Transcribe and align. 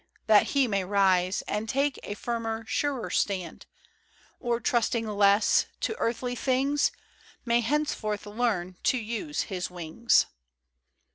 that 0.25 0.47
he 0.57 0.67
may 0.67 0.83
rise 0.83 1.43
And 1.43 1.69
take 1.69 1.99
a 2.01 2.15
firmer, 2.15 2.65
surer 2.65 3.11
stand: 3.11 3.67
Or, 4.39 4.59
trusting 4.59 5.05
less 5.05 5.67
to 5.81 5.95
earthly 5.99 6.33
things, 6.35 6.91
May 7.45 7.59
henceforth 7.61 8.25
learn 8.25 8.77
to 8.85 8.97
use 8.97 9.41
his 9.41 9.69
wings. 9.69 10.25